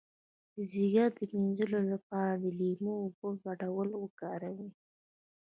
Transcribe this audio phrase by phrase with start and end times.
[0.55, 4.69] د ځیګر د مینځلو لپاره د لیمو او اوبو ګډول وکاروئ